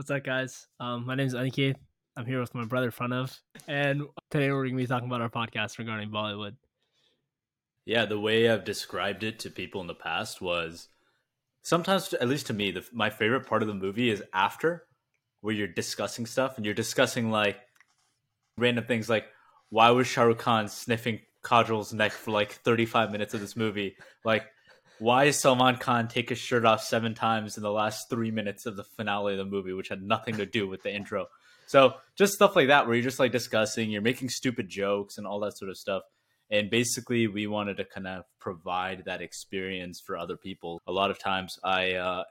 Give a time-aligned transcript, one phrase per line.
[0.00, 0.66] What's up, guys?
[0.80, 1.74] Um, my name is Aniket.
[2.16, 5.28] I'm here with my brother Pranav, and today we're going to be talking about our
[5.28, 6.54] podcast regarding Bollywood.
[7.84, 10.88] Yeah, the way I've described it to people in the past was
[11.60, 14.86] sometimes, at least to me, the, my favorite part of the movie is after,
[15.42, 17.58] where you're discussing stuff and you're discussing like
[18.56, 19.26] random things like
[19.68, 23.96] why was Shah Rukh Khan sniffing Kajol's neck for like 35 minutes of this movie?
[24.24, 24.46] Like,
[25.00, 28.66] why is Salman Khan take his shirt off seven times in the last three minutes
[28.66, 31.26] of the finale of the movie, which had nothing to do with the intro?
[31.66, 35.26] So just stuff like that, where you're just like discussing, you're making stupid jokes and
[35.26, 36.02] all that sort of stuff.
[36.50, 40.82] And basically, we wanted to kind of provide that experience for other people.
[40.86, 42.24] A lot of times, I uh,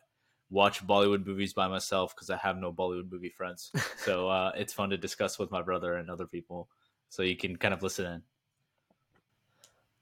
[0.49, 3.71] watch Bollywood movies by myself because I have no Bollywood movie friends.
[3.97, 6.69] so uh, it's fun to discuss with my brother and other people.
[7.09, 8.21] So you can kind of listen in.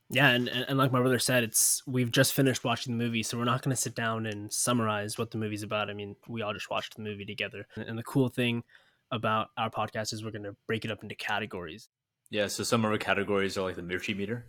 [0.09, 3.37] Yeah, and, and like my brother said, it's we've just finished watching the movie, so
[3.37, 5.89] we're not going to sit down and summarize what the movie's about.
[5.89, 7.67] I mean, we all just watched the movie together.
[7.75, 8.63] And the cool thing
[9.11, 11.89] about our podcast is we're going to break it up into categories.
[12.29, 14.47] Yeah, so some of our categories are like the Mirchi meter,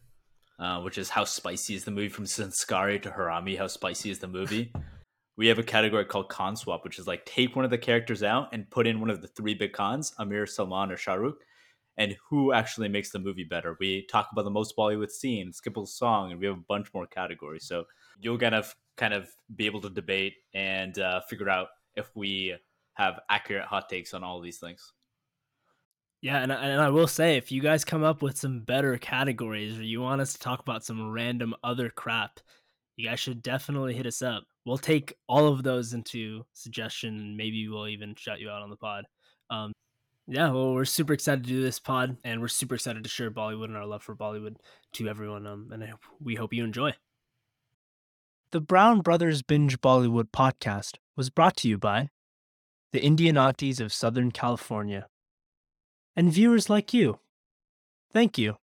[0.61, 4.20] uh, which is how spicy is the movie from Sanskari to Harami, how spicy is
[4.20, 4.73] the movie.
[5.36, 8.23] we have a category called Khan swap, which is like take one of the characters
[8.23, 11.39] out and put in one of the three big Khans, Aamir, Salman, or Shah Rukh,
[11.99, 13.77] and who actually makes the movie better.
[13.81, 16.95] We talk about the most Bollywood scene, skip a song, and we have a bunch
[16.95, 17.65] more categories.
[17.65, 17.85] So
[18.21, 22.55] you'll kind of kind of be able to debate and uh, figure out if we
[22.95, 24.93] have accurate hot takes on all these things.
[26.21, 28.99] Yeah, and I, and I will say, if you guys come up with some better
[28.99, 32.41] categories or you want us to talk about some random other crap,
[32.97, 34.43] you guys should definitely hit us up.
[34.67, 38.71] We'll take all of those into suggestion, and maybe we'll even shout you out on
[38.71, 39.05] the pod.
[39.51, 39.73] Um,
[40.29, 43.31] yeah, well, we're super excited to do this pod, and we're super excited to share
[43.31, 44.57] Bollywood and our love for Bollywood
[44.93, 45.47] to everyone.
[45.47, 45.83] Um, and
[46.23, 46.93] we hope you enjoy.
[48.53, 52.11] The Brown Brothers Binge Bollywood podcast was brought to you by
[52.93, 55.09] the Indianatis of Southern California
[56.15, 57.20] and viewers like you.
[58.13, 58.57] Thank you.